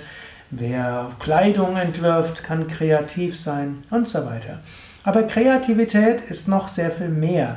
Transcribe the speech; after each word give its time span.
Wer 0.50 1.11
Kleidung 1.19 1.77
entwirft, 1.77 2.44
kann 2.44 2.69
kreativ 2.69 3.39
sein 3.41 3.83
und 3.91 4.06
so 4.06 4.25
weiter. 4.25 4.61
Aber 5.03 5.25
Kreativität 5.25 6.20
ist 6.20 6.47
noch 6.47 6.69
sehr 6.69 6.92
viel 6.92 7.09
mehr. 7.09 7.56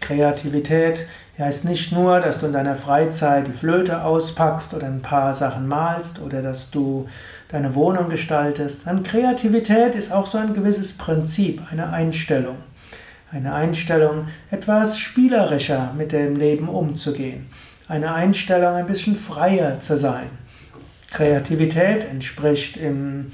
Kreativität 0.00 1.06
heißt 1.38 1.64
nicht 1.66 1.92
nur, 1.92 2.20
dass 2.20 2.40
du 2.40 2.46
in 2.46 2.52
deiner 2.52 2.76
Freizeit 2.76 3.46
die 3.46 3.52
Flöte 3.52 4.02
auspackst 4.02 4.72
oder 4.74 4.86
ein 4.86 5.02
paar 5.02 5.34
Sachen 5.34 5.68
malst 5.68 6.20
oder 6.20 6.42
dass 6.42 6.70
du 6.70 7.08
deine 7.48 7.74
Wohnung 7.74 8.08
gestaltest. 8.08 8.84
Sondern 8.84 9.04
Kreativität 9.04 9.94
ist 9.94 10.12
auch 10.12 10.26
so 10.26 10.38
ein 10.38 10.54
gewisses 10.54 10.96
Prinzip, 10.96 11.60
eine 11.70 11.90
Einstellung. 11.90 12.56
Eine 13.30 13.52
Einstellung, 13.52 14.28
etwas 14.50 14.98
spielerischer 14.98 15.92
mit 15.96 16.12
dem 16.12 16.36
Leben 16.36 16.68
umzugehen. 16.68 17.50
Eine 17.88 18.14
Einstellung, 18.14 18.74
ein 18.74 18.86
bisschen 18.86 19.16
freier 19.16 19.80
zu 19.80 19.96
sein. 19.96 20.28
Kreativität 21.10 22.04
entspricht 22.08 22.76
im, 22.76 23.32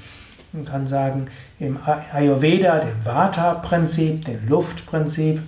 man 0.51 0.65
kann 0.65 0.87
sagen, 0.87 1.27
im 1.59 1.79
Ayurveda 2.11 2.79
dem 2.79 3.05
Vata-Prinzip, 3.05 4.25
dem 4.25 4.47
Luftprinzip. 4.47 5.41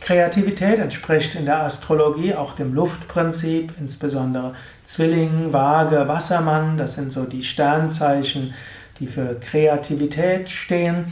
Kreativität 0.00 0.78
entspricht 0.78 1.34
in 1.34 1.46
der 1.46 1.62
Astrologie 1.62 2.34
auch 2.34 2.54
dem 2.54 2.74
Luftprinzip, 2.74 3.72
insbesondere 3.80 4.54
Zwilling, 4.84 5.52
Waage, 5.52 6.08
Wassermann, 6.08 6.76
das 6.76 6.94
sind 6.94 7.12
so 7.12 7.24
die 7.24 7.42
Sternzeichen, 7.42 8.54
die 9.00 9.06
für 9.06 9.38
Kreativität 9.40 10.50
stehen. 10.50 11.06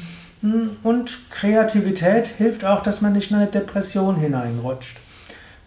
Und 0.82 1.30
Kreativität 1.30 2.26
hilft 2.26 2.64
auch, 2.64 2.82
dass 2.82 3.00
man 3.00 3.12
nicht 3.12 3.30
in 3.30 3.36
eine 3.38 3.46
Depression 3.46 4.16
hineinrutscht. 4.16 4.98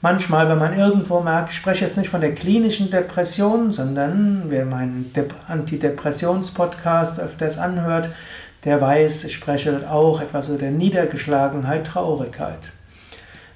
Manchmal, 0.02 0.50
wenn 0.50 0.60
man 0.60 0.78
irgendwo 0.78 1.22
merkt, 1.22 1.50
ich 1.50 1.56
spreche 1.56 1.86
jetzt 1.86 1.98
nicht 1.98 2.10
von 2.10 2.22
der 2.22 2.36
klinischen 2.36 2.92
Depression, 2.92 3.72
sondern 3.72 4.44
wer 4.50 4.66
meinen 4.66 5.12
Antidepressions-Podcast 5.48 7.20
öfters 7.20 7.58
anhört, 7.58 8.10
der 8.66 8.82
weiß, 8.82 9.24
ich 9.24 9.34
spreche 9.34 9.90
auch 9.90 10.22
etwas 10.22 10.50
über 10.50 10.70
Niedergeschlagenheit, 10.70 11.88
Traurigkeit. 11.88 12.72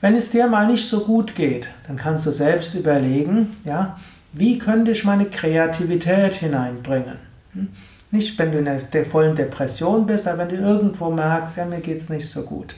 Wenn 0.01 0.15
es 0.15 0.29
dir 0.29 0.47
mal 0.47 0.67
nicht 0.67 0.87
so 0.87 1.01
gut 1.01 1.35
geht, 1.35 1.69
dann 1.87 1.97
kannst 1.97 2.25
du 2.25 2.31
selbst 2.31 2.73
überlegen, 2.73 3.57
ja, 3.65 3.97
wie 4.31 4.57
könnte 4.57 4.91
ich 4.91 5.03
meine 5.03 5.25
Kreativität 5.25 6.35
hineinbringen? 6.35 7.17
Hm? 7.53 7.67
Nicht, 8.11 8.39
wenn 8.39 8.51
du 8.51 8.59
in 8.59 8.65
der 8.65 9.05
vollen 9.05 9.35
Depression 9.35 10.05
bist, 10.05 10.27
aber 10.27 10.39
wenn 10.39 10.49
du 10.49 10.55
irgendwo 10.55 11.11
merkst, 11.11 11.57
ja, 11.57 11.65
mir 11.65 11.81
geht 11.81 11.97
es 11.97 12.09
nicht 12.09 12.27
so 12.27 12.43
gut. 12.43 12.75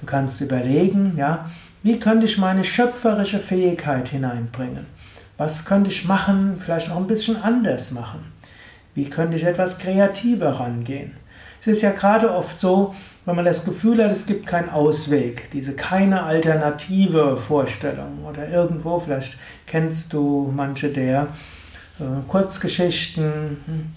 Du 0.00 0.06
kannst 0.06 0.40
überlegen, 0.40 1.14
ja, 1.16 1.48
wie 1.82 1.98
könnte 1.98 2.26
ich 2.26 2.36
meine 2.36 2.64
schöpferische 2.64 3.38
Fähigkeit 3.38 4.08
hineinbringen? 4.08 4.86
Was 5.38 5.64
könnte 5.64 5.90
ich 5.90 6.06
machen, 6.06 6.60
vielleicht 6.62 6.90
auch 6.90 6.96
ein 6.96 7.06
bisschen 7.06 7.36
anders 7.36 7.92
machen? 7.92 8.32
Wie 8.94 9.08
könnte 9.08 9.36
ich 9.36 9.44
etwas 9.44 9.78
kreativer 9.78 10.58
rangehen? 10.58 11.12
Es 11.66 11.78
ist 11.78 11.82
ja 11.82 11.90
gerade 11.90 12.32
oft 12.32 12.60
so, 12.60 12.94
wenn 13.24 13.34
man 13.34 13.44
das 13.44 13.64
Gefühl 13.64 14.02
hat, 14.02 14.12
es 14.12 14.26
gibt 14.26 14.46
keinen 14.46 14.70
Ausweg, 14.70 15.50
diese 15.50 15.72
keine 15.72 16.22
alternative 16.22 17.36
Vorstellung 17.36 18.24
oder 18.24 18.48
irgendwo, 18.48 19.00
vielleicht 19.00 19.36
kennst 19.66 20.12
du 20.12 20.52
manche 20.54 20.90
der 20.90 21.26
äh, 21.98 22.04
Kurzgeschichten 22.28 23.56
hm, 23.66 23.92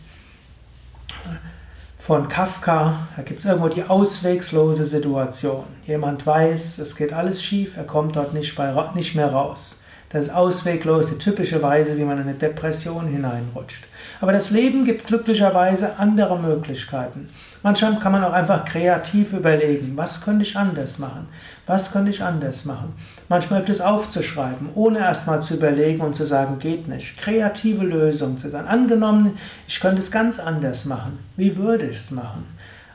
von 1.99 2.27
Kafka, 2.27 3.07
da 3.15 3.21
gibt 3.21 3.41
es 3.41 3.45
irgendwo 3.45 3.69
die 3.69 3.83
auswegslose 3.83 4.85
Situation. 4.85 5.65
Jemand 5.85 6.25
weiß, 6.25 6.79
es 6.79 6.95
geht 6.95 7.13
alles 7.13 7.43
schief, 7.43 7.77
er 7.77 7.83
kommt 7.83 8.15
dort 8.15 8.33
nicht, 8.33 8.55
bei, 8.55 8.73
nicht 8.95 9.13
mehr 9.13 9.31
raus. 9.31 9.78
Das 10.09 10.27
ist 10.27 10.33
ausweglos, 10.33 11.09
die 11.09 11.19
typische 11.19 11.61
Weise, 11.61 11.97
wie 11.97 12.03
man 12.03 12.17
in 12.17 12.23
eine 12.23 12.33
Depression 12.33 13.07
hineinrutscht. 13.07 13.85
Aber 14.21 14.33
das 14.33 14.49
Leben 14.49 14.83
gibt 14.83 15.07
glücklicherweise 15.07 15.97
andere 15.97 16.39
Möglichkeiten. 16.39 17.29
Manchmal 17.61 17.99
kann 17.99 18.13
man 18.13 18.23
auch 18.23 18.31
einfach 18.31 18.65
kreativ 18.65 19.33
überlegen, 19.33 19.93
was 19.95 20.21
könnte 20.21 20.43
ich 20.43 20.57
anders 20.57 20.97
machen? 20.97 21.27
Was 21.67 21.91
könnte 21.91 22.09
ich 22.09 22.23
anders 22.23 22.65
machen? 22.65 22.93
Manchmal 23.27 23.59
hilft 23.59 23.69
es 23.69 23.81
aufzuschreiben, 23.81 24.69
ohne 24.75 24.99
erstmal 24.99 25.41
zu 25.41 25.55
überlegen 25.55 26.01
und 26.01 26.15
zu 26.15 26.25
sagen, 26.25 26.59
geht 26.59 26.87
nicht. 26.87 27.17
Kreative 27.17 27.83
Lösungen 27.83 28.37
zu 28.37 28.49
sein. 28.49 28.65
Angenommen, 28.65 29.37
ich 29.67 29.79
könnte 29.79 29.99
es 29.99 30.09
ganz 30.09 30.39
anders 30.39 30.85
machen. 30.85 31.19
Wie 31.35 31.57
würde 31.57 31.87
ich 31.87 31.97
es 31.97 32.11
machen? 32.11 32.45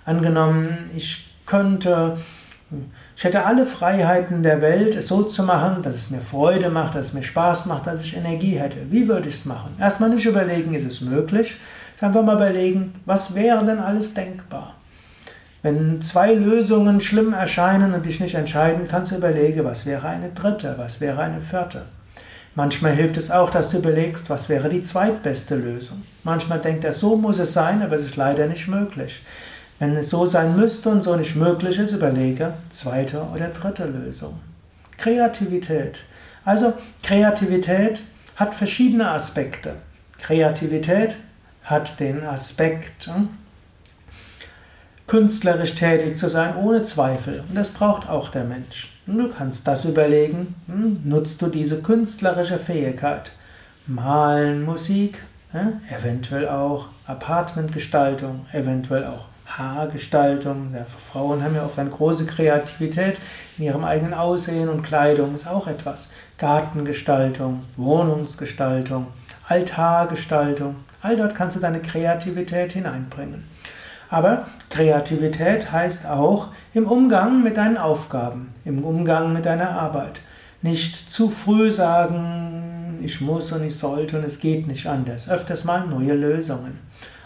Angenommen, 0.06 0.90
ich 0.96 1.30
könnte, 1.46 2.16
ich 3.16 3.24
hätte 3.24 3.44
alle 3.44 3.64
Freiheiten 3.64 4.42
der 4.42 4.60
Welt, 4.60 4.94
es 4.96 5.08
so 5.08 5.22
zu 5.22 5.44
machen, 5.44 5.82
dass 5.82 5.94
es 5.94 6.10
mir 6.10 6.20
Freude 6.20 6.68
macht, 6.68 6.94
dass 6.94 7.08
es 7.08 7.12
mir 7.12 7.22
Spaß 7.22 7.66
macht, 7.66 7.86
dass 7.86 8.02
ich 8.02 8.16
Energie 8.16 8.58
hätte. 8.58 8.90
Wie 8.90 9.06
würde 9.06 9.28
ich 9.28 9.36
es 9.36 9.44
machen? 9.44 9.76
Erstmal 9.78 10.10
nicht 10.10 10.26
überlegen, 10.26 10.74
ist 10.74 10.86
es 10.86 11.00
möglich, 11.00 11.56
Einfach 12.04 12.22
mal 12.22 12.36
überlegen, 12.36 12.92
was 13.06 13.34
wäre 13.34 13.64
denn 13.64 13.78
alles 13.78 14.12
denkbar? 14.12 14.74
Wenn 15.62 16.02
zwei 16.02 16.34
Lösungen 16.34 17.00
schlimm 17.00 17.32
erscheinen 17.32 17.94
und 17.94 18.04
dich 18.04 18.20
nicht 18.20 18.34
entscheiden, 18.34 18.86
kannst 18.88 19.12
du 19.12 19.16
überlegen, 19.16 19.64
was 19.64 19.86
wäre 19.86 20.08
eine 20.08 20.28
dritte, 20.28 20.74
was 20.76 21.00
wäre 21.00 21.22
eine 21.22 21.40
vierte. 21.40 21.86
Manchmal 22.54 22.92
hilft 22.92 23.16
es 23.16 23.30
auch, 23.30 23.48
dass 23.48 23.70
du 23.70 23.78
überlegst, 23.78 24.28
was 24.28 24.50
wäre 24.50 24.68
die 24.68 24.82
zweitbeste 24.82 25.56
Lösung. 25.56 26.02
Manchmal 26.24 26.58
denkt 26.58 26.84
er, 26.84 26.92
so 26.92 27.16
muss 27.16 27.38
es 27.38 27.54
sein, 27.54 27.82
aber 27.82 27.96
es 27.96 28.04
ist 28.04 28.16
leider 28.16 28.46
nicht 28.48 28.68
möglich. 28.68 29.22
Wenn 29.78 29.96
es 29.96 30.10
so 30.10 30.24
sein 30.26 30.56
müsste 30.56 30.88
und 30.88 31.02
so 31.02 31.16
nicht 31.16 31.36
möglich 31.36 31.78
ist, 31.78 31.92
überlege 31.92 32.54
zweite 32.70 33.22
oder 33.34 33.48
dritte 33.48 33.86
Lösung. 33.86 34.40
Kreativität. 34.96 36.00
Also 36.44 36.72
Kreativität 37.02 38.04
hat 38.36 38.54
verschiedene 38.54 39.10
Aspekte. 39.10 39.74
Kreativität 40.18 41.16
hat 41.64 41.98
den 41.98 42.22
Aspekt, 42.24 43.06
hm, 43.06 43.30
künstlerisch 45.06 45.74
tätig 45.74 46.16
zu 46.16 46.28
sein, 46.28 46.56
ohne 46.56 46.82
Zweifel. 46.82 47.42
Und 47.48 47.54
das 47.54 47.70
braucht 47.70 48.08
auch 48.08 48.30
der 48.30 48.44
Mensch. 48.44 48.92
Und 49.06 49.18
du 49.18 49.28
kannst 49.28 49.66
das 49.66 49.84
überlegen, 49.84 50.54
hm, 50.66 51.00
nutzt 51.04 51.42
du 51.42 51.48
diese 51.48 51.82
künstlerische 51.82 52.58
Fähigkeit? 52.58 53.32
Malen, 53.86 54.64
Musik, 54.64 55.18
eventuell 55.90 56.48
auch 56.48 56.86
Apartmentgestaltung, 57.06 58.46
eventuell 58.52 59.04
auch 59.04 59.26
Haargestaltung. 59.46 60.74
Ja, 60.74 60.84
Frauen 60.84 61.42
haben 61.42 61.54
ja 61.54 61.64
oft 61.64 61.78
eine 61.78 61.90
große 61.90 62.26
Kreativität 62.26 63.18
in 63.58 63.64
ihrem 63.64 63.84
eigenen 63.84 64.14
Aussehen 64.14 64.68
und 64.68 64.82
Kleidung 64.82 65.34
ist 65.34 65.46
auch 65.46 65.66
etwas. 65.66 66.12
Gartengestaltung, 66.38 67.62
Wohnungsgestaltung, 67.76 69.06
Altargestaltung. 69.46 70.76
All 71.02 71.16
dort 71.16 71.34
kannst 71.34 71.56
du 71.56 71.60
deine 71.60 71.80
Kreativität 71.80 72.72
hineinbringen. 72.72 73.44
Aber 74.10 74.46
Kreativität 74.70 75.72
heißt 75.72 76.06
auch 76.06 76.48
im 76.72 76.86
Umgang 76.86 77.42
mit 77.42 77.56
deinen 77.56 77.78
Aufgaben, 77.78 78.54
im 78.64 78.84
Umgang 78.84 79.32
mit 79.32 79.46
deiner 79.46 79.70
Arbeit. 79.70 80.20
Nicht 80.62 81.10
zu 81.10 81.28
früh 81.30 81.70
sagen, 81.70 83.00
ich 83.02 83.20
muss 83.20 83.52
und 83.52 83.64
ich 83.64 83.76
sollte 83.76 84.16
und 84.18 84.24
es 84.24 84.40
geht 84.40 84.66
nicht 84.66 84.86
anders. 84.86 85.28
Öfters 85.28 85.64
mal 85.64 85.86
neue 85.86 86.14
Lösungen. 86.14 86.78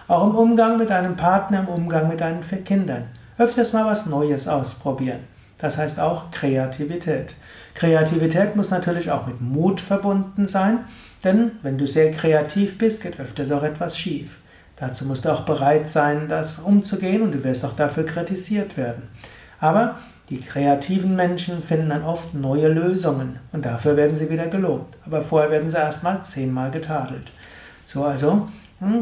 Auch 0.08 0.26
im 0.26 0.34
Umgang 0.34 0.78
mit 0.78 0.88
deinem 0.88 1.16
Partner, 1.16 1.60
im 1.60 1.68
Umgang 1.68 2.08
mit 2.08 2.20
deinen 2.20 2.40
Kindern. 2.64 3.04
Öfters 3.36 3.74
mal 3.74 3.84
was 3.84 4.06
Neues 4.06 4.48
ausprobieren. 4.48 5.20
Das 5.58 5.76
heißt 5.76 6.00
auch 6.00 6.30
Kreativität. 6.30 7.34
Kreativität 7.74 8.56
muss 8.56 8.70
natürlich 8.70 9.10
auch 9.10 9.26
mit 9.26 9.42
Mut 9.42 9.80
verbunden 9.80 10.46
sein, 10.46 10.80
denn 11.24 11.52
wenn 11.62 11.76
du 11.76 11.86
sehr 11.86 12.10
kreativ 12.10 12.78
bist, 12.78 13.02
geht 13.02 13.20
öfters 13.20 13.52
auch 13.52 13.62
etwas 13.62 13.98
schief. 13.98 14.38
Dazu 14.76 15.04
musst 15.04 15.26
du 15.26 15.28
auch 15.32 15.42
bereit 15.42 15.88
sein, 15.88 16.26
das 16.26 16.60
umzugehen 16.60 17.20
und 17.20 17.32
du 17.32 17.44
wirst 17.44 17.64
auch 17.64 17.76
dafür 17.76 18.06
kritisiert 18.06 18.78
werden. 18.78 19.02
Aber 19.60 19.96
die 20.30 20.40
kreativen 20.40 21.16
Menschen 21.16 21.62
finden 21.62 21.90
dann 21.90 22.04
oft 22.04 22.34
neue 22.34 22.68
Lösungen 22.68 23.40
und 23.52 23.66
dafür 23.66 23.96
werden 23.96 24.16
sie 24.16 24.30
wieder 24.30 24.46
gelobt. 24.46 24.96
Aber 25.04 25.20
vorher 25.20 25.50
werden 25.50 25.68
sie 25.68 25.76
erstmal 25.76 26.22
zehnmal 26.22 26.70
getadelt. 26.70 27.30
So 27.84 28.04
also, 28.04 28.48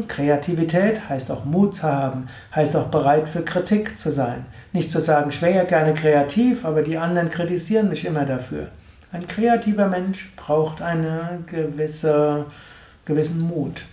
Kreativität 0.07 1.07
heißt 1.07 1.29
auch 1.31 1.45
Mut 1.45 1.75
zu 1.75 1.83
haben, 1.83 2.25
heißt 2.55 2.75
auch 2.75 2.87
bereit 2.87 3.29
für 3.29 3.43
Kritik 3.43 3.97
zu 3.97 4.11
sein. 4.11 4.45
Nicht 4.73 4.89
zu 4.89 4.99
sagen, 4.99 5.29
ich 5.29 5.41
wäre 5.41 5.55
ja 5.55 5.63
gerne 5.65 5.93
kreativ, 5.93 6.65
aber 6.65 6.81
die 6.81 6.97
anderen 6.97 7.29
kritisieren 7.29 7.89
mich 7.89 8.05
immer 8.05 8.25
dafür. 8.25 8.69
Ein 9.11 9.27
kreativer 9.27 9.87
Mensch 9.87 10.33
braucht 10.35 10.81
einen 10.81 11.45
gewisse, 11.45 12.45
gewissen 13.05 13.41
Mut. 13.41 13.85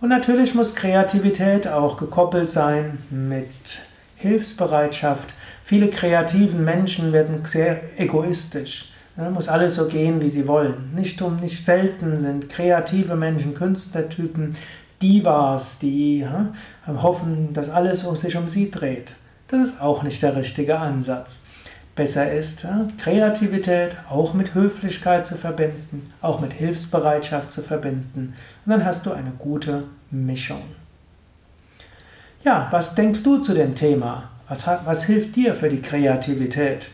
Und 0.00 0.08
natürlich 0.08 0.54
muss 0.54 0.74
Kreativität 0.74 1.68
auch 1.68 1.96
gekoppelt 1.96 2.50
sein 2.50 2.98
mit 3.10 3.82
Hilfsbereitschaft. 4.16 5.32
Viele 5.64 5.90
kreativen 5.90 6.64
Menschen 6.64 7.12
werden 7.12 7.44
sehr 7.44 7.80
egoistisch. 7.98 8.92
Ja, 9.16 9.30
muss 9.30 9.48
alles 9.48 9.74
so 9.74 9.86
gehen, 9.86 10.20
wie 10.20 10.28
sie 10.28 10.46
wollen. 10.46 10.92
Nicht 10.94 11.20
um 11.22 11.36
nicht 11.36 11.64
selten 11.64 12.18
sind 12.20 12.48
kreative 12.48 13.16
Menschen, 13.16 13.54
Künstlertypen, 13.54 14.56
Divas, 15.00 15.78
die 15.78 16.20
ja, 16.20 16.52
hoffen, 16.86 17.52
dass 17.52 17.70
alles 17.70 18.00
sich 18.00 18.36
um 18.36 18.48
sie 18.48 18.70
dreht. 18.70 19.16
Das 19.48 19.66
ist 19.66 19.80
auch 19.80 20.02
nicht 20.02 20.22
der 20.22 20.36
richtige 20.36 20.78
Ansatz. 20.78 21.46
Besser 21.94 22.30
ist, 22.32 22.64
Kreativität 22.96 23.96
auch 24.08 24.32
mit 24.32 24.54
Höflichkeit 24.54 25.26
zu 25.26 25.34
verbinden, 25.34 26.12
auch 26.20 26.40
mit 26.40 26.52
Hilfsbereitschaft 26.52 27.50
zu 27.50 27.62
verbinden. 27.62 28.34
Und 28.64 28.70
dann 28.70 28.84
hast 28.84 29.04
du 29.06 29.12
eine 29.12 29.32
gute 29.36 29.84
Mischung. 30.10 30.62
Ja, 32.44 32.68
was 32.70 32.94
denkst 32.94 33.24
du 33.24 33.38
zu 33.38 33.52
dem 33.52 33.74
Thema? 33.74 34.30
Was, 34.48 34.66
was 34.84 35.04
hilft 35.04 35.34
dir 35.34 35.54
für 35.54 35.68
die 35.68 35.82
Kreativität? 35.82 36.88